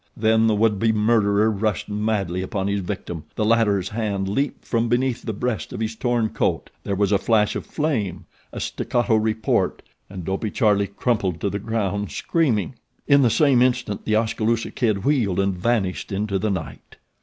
Then 0.17 0.47
the 0.47 0.55
would 0.55 0.79
be 0.79 0.91
murderer 0.91 1.51
rushed 1.51 1.87
madly 1.87 2.41
upon 2.41 2.67
his 2.67 2.81
victim, 2.81 3.23
the 3.35 3.45
latter's 3.45 3.89
hand 3.89 4.27
leaped 4.27 4.65
from 4.65 4.89
beneath 4.89 5.21
the 5.21 5.31
breast 5.31 5.71
of 5.71 5.79
his 5.79 5.95
torn 5.95 6.29
coat 6.29 6.71
there 6.83 6.95
was 6.95 7.11
a 7.11 7.19
flash 7.19 7.55
of 7.55 7.67
flame, 7.67 8.25
a 8.51 8.59
staccato 8.59 9.13
report 9.15 9.83
and 10.09 10.25
Dopey 10.25 10.49
Charlie 10.49 10.87
crumpled 10.87 11.39
to 11.41 11.51
the 11.51 11.59
ground, 11.59 12.09
screaming. 12.09 12.73
In 13.07 13.21
the 13.21 13.29
same 13.29 13.61
instant 13.61 14.05
The 14.05 14.15
Oskaloosa 14.15 14.71
Kid 14.71 15.05
wheeled 15.05 15.39
and 15.39 15.53
vanished 15.53 16.11
into 16.11 16.39
the 16.39 16.49
night. 16.49 16.95